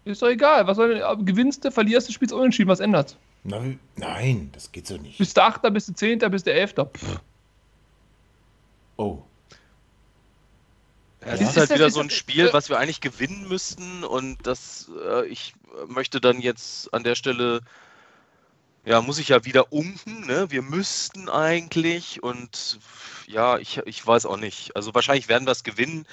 [0.04, 0.66] Ist doch egal.
[0.66, 3.16] Was soll denn, gewinnst du, verlierst du, spielst unentschieden, was ändert?
[3.44, 5.16] Wie- nein, das geht so nicht.
[5.18, 6.86] Bist du Achter, bist du Zehnter, bist du Elfter.
[6.86, 7.20] Pff.
[8.96, 9.18] Oh.
[11.26, 11.48] Es Ja.
[11.48, 14.90] ist halt wieder ist so ein Spiel, äh, was wir eigentlich gewinnen müssten und das,
[15.04, 15.54] äh, ich
[15.88, 17.60] möchte dann jetzt an der Stelle,
[18.84, 20.50] ja, muss ich ja wieder unken, ne?
[20.50, 22.78] Wir müssten eigentlich und
[23.26, 24.76] ja, ich, ich weiß auch nicht.
[24.76, 26.06] Also wahrscheinlich werden wir es gewinnen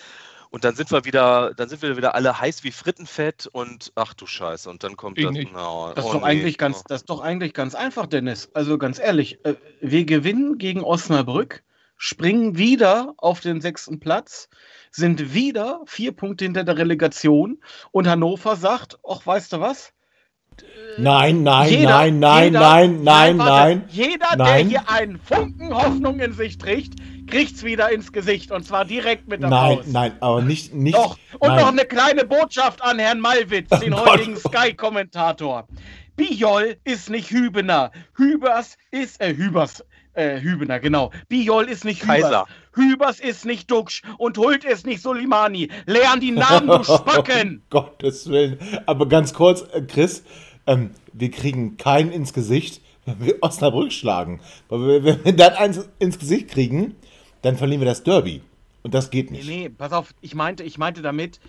[0.52, 4.14] und dann sind wir wieder, dann sind wir wieder alle heiß wie Frittenfett und ach
[4.14, 5.34] du Scheiße, und dann kommt Ich das.
[5.34, 5.52] nicht.
[5.54, 6.84] na, Das ist oh doch nee, eigentlich ganz, oh.
[6.88, 8.50] das ist doch eigentlich ganz einfach, Dennis.
[8.54, 11.64] Also ganz ehrlich, äh, wir gewinnen gegen Osnabrück,
[12.04, 14.50] springen wieder auf den sechsten Platz,
[14.90, 17.60] sind wieder vier Punkte hinter der Relegation
[17.92, 19.94] und Hannover sagt, ach, weißt du was?
[20.98, 23.52] Nein, nein, Jeder- nein, nein, jeder- nein, nein, warte.
[23.52, 23.84] nein.
[23.90, 24.70] Jeder, nein.
[24.70, 26.96] der hier einen Funken Hoffnung in sich trägt,
[27.30, 29.90] kriegt's wieder ins Gesicht und zwar direkt mit der Nein, Faust.
[29.94, 30.98] nein, aber nicht, nicht.
[30.98, 31.60] Doch, und nein.
[31.60, 34.10] noch eine kleine Botschaft an Herrn Malwitz, den Gott.
[34.10, 35.68] heutigen Sky-Kommentator.
[36.16, 37.92] Bijol ist nicht Hübener.
[38.18, 41.12] Hübers ist, äh, Hübers, äh, Hübener, genau.
[41.30, 42.22] Bijol ist nicht Hübers.
[42.22, 42.46] Kaiser.
[42.74, 45.70] Hübers ist nicht Duxch und Hult ist nicht Solimani.
[45.86, 47.50] Lern die Namen, du Spacken!
[47.58, 48.58] Um Gottes Willen.
[48.86, 50.24] Aber ganz kurz, äh, Chris,
[50.68, 54.40] ähm, wir kriegen keinen ins Gesicht, wenn wir Osnabrück schlagen.
[54.70, 56.96] Weil wir- wenn wir dann eins ins Gesicht kriegen,
[57.42, 58.42] dann verlieren wir das Derby.
[58.84, 59.48] Und das geht Nee, nicht.
[59.50, 61.40] nee, pass auf, ich meinte, ich meinte damit,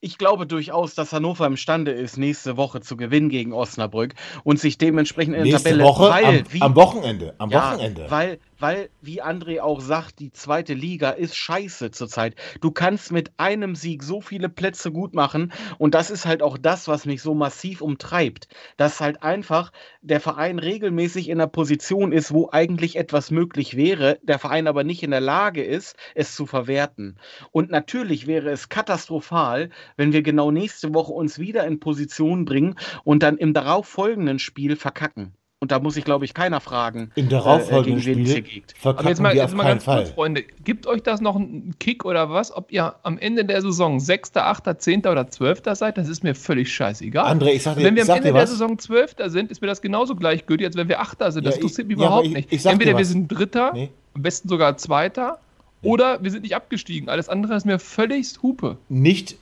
[0.00, 4.14] ich glaube durchaus, dass Hannover imstande ist, nächste Woche zu gewinnen gegen Osnabrück
[4.44, 7.34] und sich dementsprechend in der Tabelle, Woche weil, am, wie, am Wochenende.
[7.38, 8.06] Am Ja, Wochenende.
[8.10, 12.34] Weil, weil, wie André auch sagt, die zweite Liga ist scheiße zurzeit.
[12.60, 16.58] Du kannst mit einem Sieg so viele Plätze gut machen und das ist halt auch
[16.58, 18.48] das, was mich so massiv umtreibt.
[18.76, 24.18] Dass halt einfach der Verein regelmäßig in einer Position ist, wo eigentlich etwas möglich wäre,
[24.22, 27.18] der Verein aber nicht in der Lage ist, es zu verwerten.
[27.52, 32.76] Und natürlich wäre es katastrophal, wenn wir genau nächste Woche uns wieder in Position bringen
[33.04, 35.34] und dann im darauffolgenden Spiel verkacken.
[35.66, 38.60] Und da muss ich, glaube ich, keiner fragen, Im darauffolgenden äh, gegen wen hier Spiel
[38.62, 38.74] geht.
[38.84, 40.06] Aber jetzt mal, jetzt mal ganz kurz, Fall.
[40.06, 40.44] Freunde.
[40.62, 44.36] Gibt euch das noch einen Kick oder was, ob ihr am Ende der Saison 6.,
[44.36, 45.06] 8., 10.
[45.06, 45.62] oder 12.
[45.72, 45.98] seid?
[45.98, 47.26] Das ist mir völlig scheißegal.
[47.36, 48.46] André, ich sag dir, wenn wir am sag Ende der.
[48.46, 49.16] Saison 12.
[49.26, 51.18] sind, ist mir das genauso gleichgültig, als wenn wir 8.
[51.32, 51.44] sind.
[51.44, 52.52] Das Ja, interessiert ich- mich ja, überhaupt ich- nicht.
[52.52, 53.90] ich Entweder wir sind Dritter, Nee.
[54.14, 55.40] am besten sogar Zweiter,
[55.82, 57.08] oder wir sind nicht abgestiegen.
[57.08, 58.76] Alles andere ist mir völlig Hupe.
[58.88, 59.34] Nicht,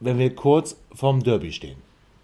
[0.00, 1.76] wenn wir kurz vorm Derby stehen.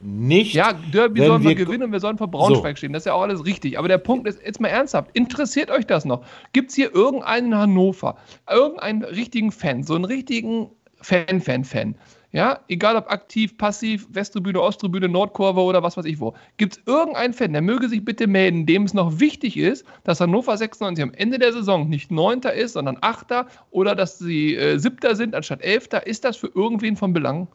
[0.02, 2.92] Nicht, Ja, Derby sollen wir wir- gewinnen und wir sollen vor Braunschweig stehen.
[2.92, 3.78] Das ist ja auch alles richtig.
[3.78, 6.24] Aber der Punkt ist, jetzt mal ernsthaft, interessiert euch das noch?
[6.52, 8.16] Gibt es hier irgendeinen in Hannover,
[8.50, 11.94] irgendeinen richtigen Fan, so einen richtigen Fan, Fan, Fan?
[12.34, 16.32] Ja, egal ob aktiv, passiv, Westtribüne, Osttribüne, Nordkurve oder was weiß ich wo.
[16.56, 20.18] Gibt es irgendeinen Fan, der möge sich bitte melden, dem es noch wichtig ist, dass
[20.18, 24.78] Hannover 96 am Ende der Saison nicht Neunter ist, sondern Achter oder dass sie äh,
[24.78, 26.06] Siebter sind anstatt Elfter?
[26.06, 27.48] Ist das für irgendwen von Belang?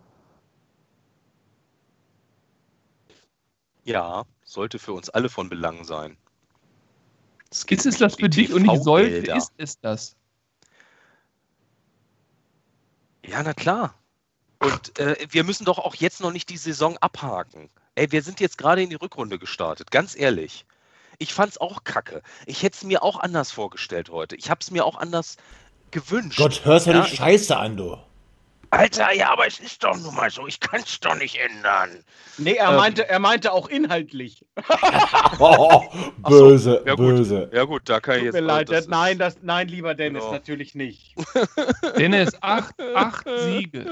[3.87, 6.17] Ja, sollte für uns alle von Belang sein.
[7.49, 9.31] Es Ist es das für dich und nicht sollte?
[9.31, 10.17] Ist es das?
[13.25, 13.95] Ja, na klar.
[14.59, 17.69] Und äh, wir müssen doch auch jetzt noch nicht die Saison abhaken.
[17.95, 20.65] Ey, wir sind jetzt gerade in die Rückrunde gestartet, ganz ehrlich.
[21.17, 22.21] Ich fand's auch kacke.
[22.45, 24.35] Ich hätte es mir auch anders vorgestellt heute.
[24.35, 25.37] Ich habe es mir auch anders
[25.91, 26.37] gewünscht.
[26.37, 27.97] Gott, hörst du Ja, die ich- Scheiße an, du.
[28.69, 30.45] Alter, ja, aber es ist doch nun mal so.
[30.45, 32.03] Ich kann es doch nicht ändern.
[32.37, 32.75] Nee, er, Ähm.
[32.75, 34.45] meinte, er meinte auch inhaltlich.
[35.39, 35.83] Oh,
[36.23, 37.05] Ach so, böse, ja gut.
[37.15, 37.49] böse.
[37.53, 38.33] Ja gut, da kann ich Tut jetzt.
[38.35, 38.69] mir leid.
[38.71, 40.31] das nein, das, nein, lieber Dennis, Ja.
[40.31, 41.15] natürlich nicht.
[41.97, 43.85] Dennis, acht, acht Siege,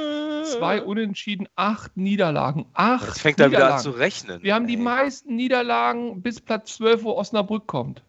[0.57, 2.65] zwei Unentschieden, acht Niederlagen.
[2.73, 4.41] Acht Jetzt fängt er wieder an zu rechnen.
[4.43, 4.79] Wir haben die Ey.
[4.81, 8.01] meisten Niederlagen bis Platz 12, wo Osnabrück kommt.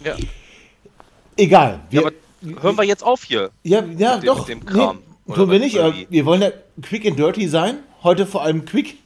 [0.00, 0.14] Ja.
[1.36, 1.80] Egal.
[1.90, 2.06] Ja, Wir,
[2.52, 3.50] aber hören wir jetzt auf hier.
[3.64, 4.38] ja, ja mit dem- doch.
[4.40, 4.96] mit dem Kram.
[4.98, 5.74] Nee, Oder tun wir nicht.
[5.76, 6.06] oder Aber wie?
[6.10, 6.50] wir wollen ja
[6.82, 7.78] quick and dirty sein.
[8.02, 8.98] Heute vor allem quick.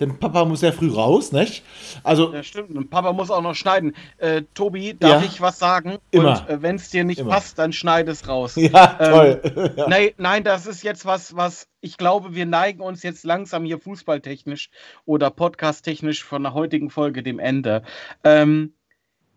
[0.00, 1.64] denn Papa muss ja früh raus, nicht?
[2.04, 2.70] Also, Ja, stimmt.
[2.76, 3.96] Und Papa muss auch noch schneiden.
[4.18, 5.26] Äh, Tobi, darf Ja.
[5.28, 5.98] ich was sagen?
[6.12, 6.42] Immer.
[6.42, 7.30] Und äh, wenn es dir nicht Immer.
[7.30, 8.54] passt, dann schneid es raus.
[8.56, 9.72] ja, Ähm, toll.
[9.76, 9.88] ja.
[9.88, 13.80] Nein, nein, das ist jetzt was, was ich glaube, wir neigen uns jetzt langsam hier
[13.80, 14.70] fußballtechnisch
[15.04, 17.82] oder podcasttechnisch von der heutigen Folge dem Ende.
[18.22, 18.74] Ähm,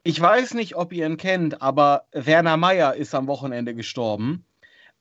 [0.03, 4.45] ich weiß nicht, ob ihr ihn kennt, aber Werner Meyer ist am Wochenende gestorben.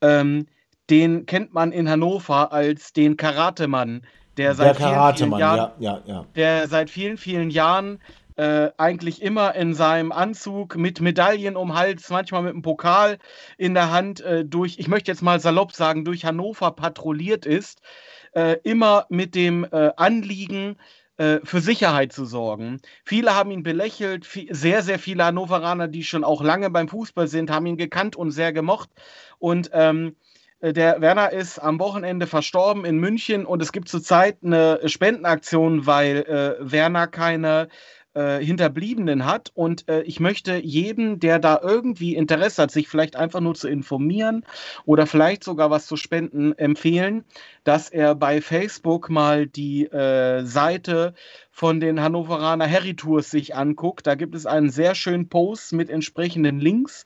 [0.01, 0.47] Ähm,
[0.91, 4.03] den kennt man in Hannover als den Karatemann,
[4.37, 6.27] der Der seit vielen, vielen Karatemann, Jahren ja, ja, ja.
[6.35, 8.01] der seit vielen, vielen Jahren
[8.37, 13.19] äh, eigentlich immer in seinem Anzug mit Medaillen um Hals, manchmal mit einem Pokal
[13.59, 17.83] in der Hand äh, durch, ich möchte jetzt mal salopp sagen, durch Hannover patrouilliert ist,
[18.33, 20.77] äh, immer mit dem äh, Anliegen,
[21.21, 22.81] äh, für Sicherheit zu sorgen.
[23.05, 27.51] Viele haben ihn belächelt, sehr, sehr viele Hannoveraner, die schon auch lange beim Fußball sind,
[27.51, 28.89] haben ihn gekannt und sehr gemocht.
[29.39, 30.30] Und ähm, äh,
[30.63, 36.19] der Werner ist am Wochenende verstorben in München und es gibt zurzeit eine Spendenaktion, weil
[36.19, 37.69] äh, Werner keine
[38.15, 39.53] äh, Hinterbliebenen hat.
[39.55, 43.69] Und äh, ich möchte jedem, der da irgendwie Interesse hat, sich vielleicht einfach nur zu
[43.69, 44.45] informieren
[44.85, 47.25] oder vielleicht sogar was zu spenden, empfehlen,
[47.65, 51.15] dass er bei Facebook mal die äh, Seite
[51.53, 54.07] von den Hannoveraner Harry Tours sich anguckt.
[54.07, 57.05] Da gibt es einen sehr schönen Post mit entsprechenden Links.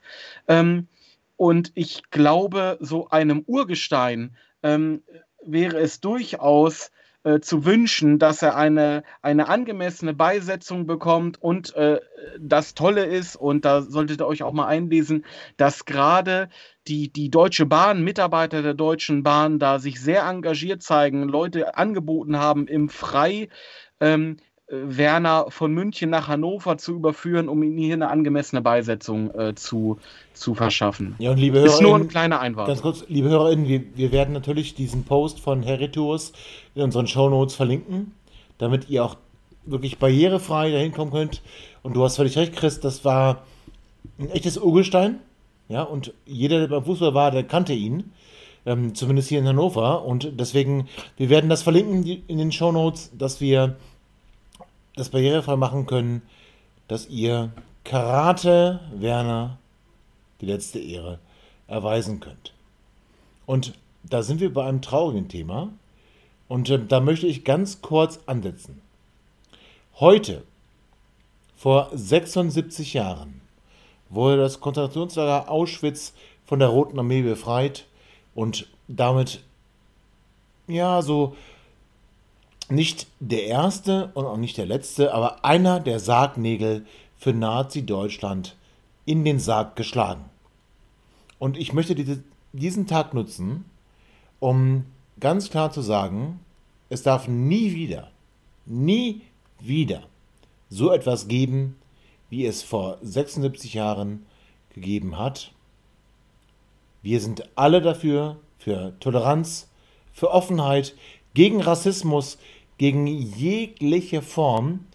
[0.48, 0.88] Ähm,
[1.36, 5.02] und ich glaube, so einem Urgestein ähm,
[5.44, 6.90] wäre es durchaus
[7.24, 11.40] äh, zu wünschen, dass er eine, eine angemessene Beisetzung bekommt.
[11.42, 12.00] Und äh,
[12.38, 15.24] das Tolle ist, und da solltet ihr euch auch mal einlesen,
[15.56, 16.50] dass gerade
[16.86, 22.38] die, die Deutsche Bahn, Mitarbeiter der Deutschen Bahn, da sich sehr engagiert zeigen, Leute angeboten
[22.38, 23.48] haben, im Frei
[24.00, 24.53] ähm, äh,
[24.84, 29.98] Werner von München nach Hannover zu überführen, um ihm hier eine angemessene Beisetzung äh, zu,
[30.32, 31.14] zu verschaffen.
[31.18, 32.68] Ja, und liebe Ist nur ein kleiner Einwand.
[32.68, 36.32] ganz kurz, liebe HörerInnen, wir, wir werden natürlich diesen Post von Harry Tours
[36.74, 38.12] in unseren Shownotes verlinken,
[38.58, 39.16] damit ihr auch
[39.66, 41.42] wirklich barrierefrei dahin kommen könnt.
[41.82, 43.44] Und du hast völlig recht, Chris, das war
[44.18, 45.18] ein echtes Urgestein.
[45.68, 48.12] Ja, und jeder, der beim Fußball war, der kannte ihn.
[48.66, 50.04] Ähm, zumindest hier in Hannover.
[50.04, 53.76] Und deswegen, wir werden das verlinken in den Shownotes, dass wir
[54.96, 56.22] das barrierefrei machen können,
[56.88, 57.52] dass ihr
[57.84, 59.58] Karate Werner
[60.40, 61.18] die letzte Ehre
[61.66, 62.52] erweisen könnt.
[63.46, 65.70] Und da sind wir bei einem traurigen Thema.
[66.48, 68.80] Und äh, da möchte ich ganz kurz ansetzen.
[69.98, 70.42] Heute,
[71.56, 73.40] vor 76 Jahren,
[74.10, 76.12] wurde das Konzentrationslager Auschwitz
[76.44, 77.86] von der Roten Armee befreit
[78.34, 79.42] und damit,
[80.66, 81.36] ja, so
[82.70, 88.56] nicht der erste und auch nicht der letzte, aber einer der Sargnägel für Nazi-Deutschland
[89.04, 90.24] in den Sarg geschlagen.
[91.38, 92.22] Und ich möchte diese,
[92.52, 93.64] diesen Tag nutzen,
[94.40, 94.86] um
[95.20, 96.40] ganz klar zu sagen,
[96.88, 98.10] es darf nie wieder,
[98.66, 99.22] nie
[99.60, 100.02] wieder
[100.70, 101.76] so etwas geben,
[102.30, 104.26] wie es vor 76 Jahren
[104.70, 105.52] gegeben hat.
[107.02, 109.68] Wir sind alle dafür, für Toleranz,
[110.12, 110.94] für Offenheit,
[111.34, 112.38] gegen Rassismus,
[112.78, 114.86] gegen jegliche Form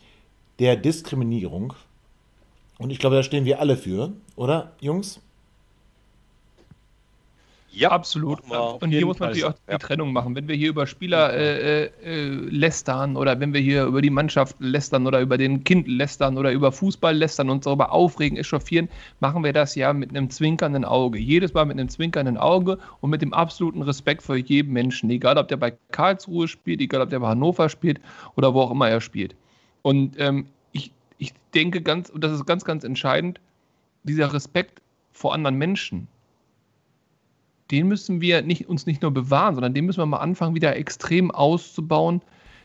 [0.59, 1.73] der Diskriminierung.
[2.77, 5.21] Und ich glaube, da stehen wir alle für, oder, Jungs?
[7.71, 8.41] Ja, Absolut.
[8.81, 9.77] Und hier muss man natürlich auch die Ja.
[9.77, 10.35] Trennung machen.
[10.35, 14.09] Wenn wir hier über Spieler äh, äh, äh, lästern oder wenn wir hier über die
[14.09, 18.89] Mannschaft lästern oder über den Kind lästern oder über Fußball lästern und darüber aufregen, echauffieren,
[19.19, 21.19] machen wir das ja mit einem zwinkernden Auge.
[21.19, 25.09] Jedes Mal mit einem zwinkernden Auge und mit dem absoluten Respekt vor jedem Menschen.
[25.09, 27.99] Egal, ob der bei Karlsruhe spielt, egal, ob der bei Hannover spielt
[28.35, 29.35] oder wo auch immer er spielt.
[29.83, 33.39] Und ähm, ich, ich denke ganz, und das ist ganz, ganz entscheidend,
[34.03, 34.81] dieser Respekt
[35.13, 36.07] vor anderen Menschen
[37.71, 40.75] den müssen wir nicht, uns nicht nur bewahren, sondern den müssen wir mal anfangen, wieder
[40.75, 42.21] extrem auszubauen.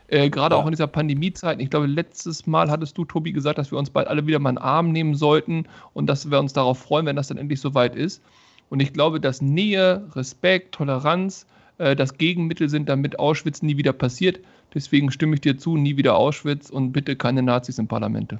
[0.07, 0.61] Äh, Gerade Ja.
[0.61, 1.59] auch in dieser Pandemiezeit.
[1.59, 4.49] Ich glaube, letztes Mal hattest du, Tobi, gesagt, dass wir uns bald alle wieder mal
[4.51, 7.59] in den Arm nehmen sollten und dass wir uns darauf freuen, wenn das dann endlich
[7.59, 8.21] soweit ist.
[8.69, 11.45] Und ich glaube, dass Nähe, Respekt, Toleranz
[11.77, 14.39] äh, das Gegenmittel sind, damit Auschwitz nie wieder passiert.
[14.73, 18.39] Deswegen stimme ich dir zu, nie wieder Auschwitz und bitte keine Nazis im Parlamente.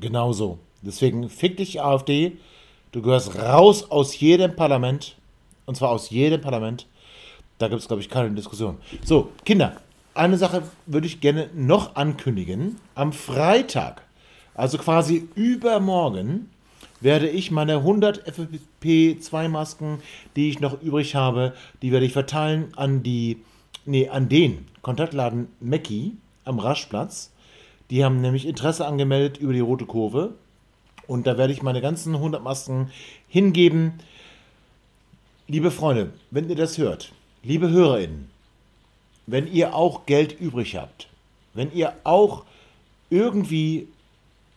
[0.00, 0.58] Genau so.
[0.82, 2.36] Deswegen fick dich, AfD.
[2.92, 5.16] Du gehörst raus aus jedem Parlament.
[5.70, 6.88] Und zwar aus jedem Parlament.
[7.58, 8.78] Da gibt es, glaube ich, keine Diskussion.
[9.04, 9.76] So, Kinder,
[10.14, 12.74] eine Sache würde ich gerne noch ankündigen.
[12.96, 14.02] Am Freitag,
[14.56, 16.50] also quasi übermorgen,
[17.00, 20.00] werde ich meine 100 FFP2-Masken,
[20.34, 23.40] die ich noch übrig habe, die werde ich verteilen an die,
[23.84, 27.30] nee, an den Kontaktladen Mackie am Raschplatz.
[27.90, 30.34] Die haben nämlich Interesse angemeldet über die rote Kurve.
[31.06, 32.90] Und da werde ich meine ganzen 100 Masken
[33.28, 34.00] hingeben.
[35.52, 37.10] Liebe Freunde, wenn ihr das hört,
[37.42, 38.30] liebe HörerInnen,
[39.26, 41.08] wenn ihr auch Geld übrig habt,
[41.54, 42.44] wenn ihr auch
[43.08, 43.88] irgendwie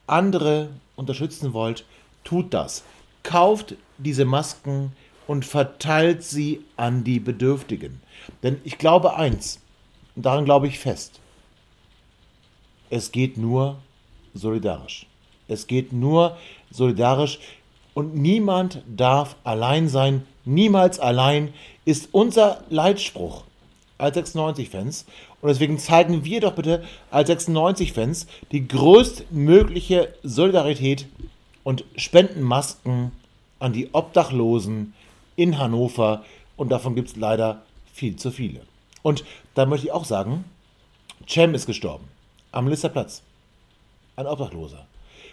[0.06, 1.84] andere unterstützen wollt,
[2.24, 2.84] tut das.
[3.24, 4.92] Kauft diese Masken
[5.26, 8.00] und verteilt sie an die Bedürftigen.
[8.44, 9.62] Denn ich glaube eins,
[10.16, 11.20] und daran glaube ich fest,
[12.92, 13.80] es geht nur
[14.36, 15.08] solidarisch.
[15.48, 16.38] Es geht nur
[16.70, 17.40] solidarisch
[17.96, 20.28] und niemand darf allein sein.
[20.46, 21.54] Niemals allein
[21.86, 23.44] ist unser Leitspruch
[23.98, 25.06] als 96-Fans.
[25.42, 31.08] Und deswegen zeigen wir doch bitte als 96-Fans die größtmögliche Solidarität
[31.64, 33.12] und spenden Masken
[33.60, 34.94] an die Obdachlosen
[35.36, 36.24] in Hannover.
[36.58, 37.62] Und davon gibt es leider
[37.94, 38.62] viel zu viele.
[39.02, 39.24] Und
[39.56, 40.46] da möchte ich auch sagen,
[41.28, 42.06] Cem ist gestorben.
[42.52, 43.22] Am Listerplatz.
[44.16, 44.86] Ein Obdachloser.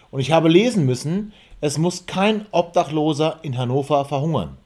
[0.09, 4.57] Und ich habe lesen müssen, es muss kein Obdachloser in Hannover verhungern.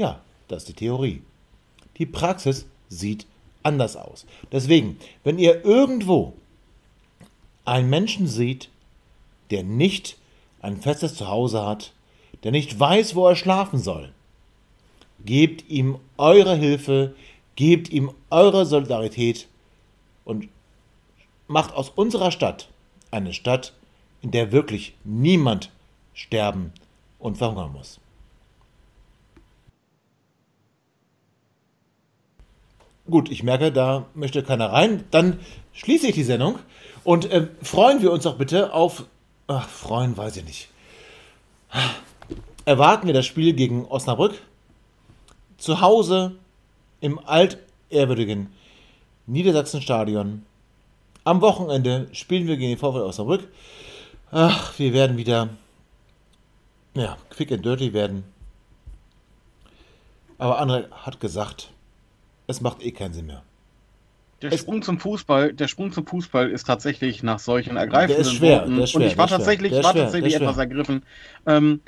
[0.00, 1.20] Ja, das ist die Theorie.
[1.98, 3.26] Die Praxis sieht
[3.62, 4.24] anders aus.
[4.50, 6.32] Deswegen, wenn ihr irgendwo
[7.66, 8.70] einen Menschen seht,
[9.50, 10.16] der nicht
[10.62, 11.92] ein festes Zuhause hat,
[12.44, 14.10] der nicht weiß, wo er schlafen soll,
[15.26, 17.14] gebt ihm eure Hilfe,
[17.54, 19.48] gebt ihm eure Solidarität
[20.24, 20.48] und
[21.46, 22.70] macht aus unserer Stadt
[23.10, 23.74] eine Stadt,
[24.22, 25.70] in der wirklich niemand
[26.14, 26.72] sterben
[27.18, 28.00] und verhungern muss.
[33.10, 35.04] Gut, ich merke, da möchte keiner rein.
[35.10, 35.40] Dann
[35.72, 36.58] schließe ich die Sendung
[37.02, 39.04] und äh, freuen wir uns doch bitte auf.
[39.48, 40.68] Ach, freuen weiß ich nicht.
[42.64, 44.40] Erwarten wir das Spiel gegen Osnabrück
[45.58, 46.36] zu Hause
[47.00, 48.52] im altehrwürdigen
[49.26, 50.44] Niedersachsenstadion.
[51.24, 53.48] Am Wochenende spielen wir gegen den VfL Osnabrück.
[54.30, 55.48] Ach, wir werden wieder
[56.94, 58.24] ja, quick and dirty werden.
[60.38, 61.70] Aber André hat gesagt,
[62.50, 63.42] es macht eh keinen Sinn mehr.
[64.42, 68.32] Der Sprung zum Fußball, der Sprung zum Fußball ist tatsächlich nach solchen ergreifenden Der ist
[68.32, 71.02] schwer, Worten, der ist schwer, und ich war tatsächlich, schwer, war tatsächlich etwas ergriffen.
[71.46, 71.80] Ähm,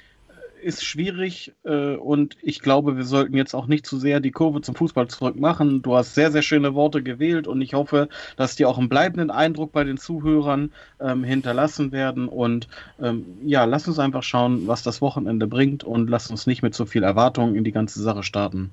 [0.63, 4.61] ist schwierig äh, und ich glaube, wir sollten jetzt auch nicht zu sehr die Kurve
[4.61, 5.83] zum Fußball zurück machen.
[5.83, 9.31] Du hast sehr, sehr schöne Worte gewählt und ich hoffe, dass die auch einen bleibenden
[9.31, 12.29] Eindruck bei den Zuhörern ähm, hinterlassen werden.
[12.29, 12.69] Und
[13.01, 16.75] ähm, ja, lass uns einfach schauen, was das Wochenende bringt und lass uns nicht mit
[16.75, 18.71] so viel Erwartung in die ganze Sache starten.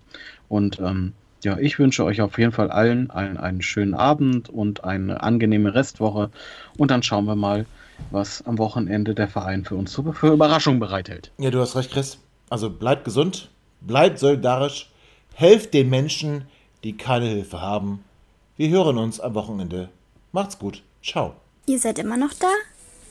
[0.47, 4.83] Und ähm, ja, ich wünsche euch auf jeden Fall allen, allen einen schönen Abend und
[4.83, 6.29] eine angenehme Restwoche.
[6.77, 7.65] Und dann schauen wir mal,
[8.11, 11.31] was am Wochenende der Verein für uns für Überraschungen bereithält.
[11.37, 12.17] Ja, du hast recht, Chris.
[12.49, 13.49] Also bleibt gesund,
[13.81, 14.89] bleibt solidarisch,
[15.33, 16.45] helft den Menschen,
[16.83, 18.03] die keine Hilfe haben.
[18.57, 19.89] Wir hören uns am Wochenende.
[20.31, 20.83] Macht's gut.
[21.03, 21.35] Ciao.
[21.65, 22.51] Ihr seid immer noch da?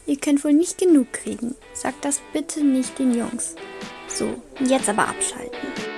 [0.06, 1.54] Ihr könnt wohl nicht genug kriegen.
[1.74, 3.54] Sagt das bitte nicht den Jungs.
[4.08, 5.97] So, jetzt aber abschalten.